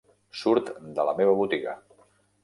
[0.43, 1.75] Surt de la meva botiga.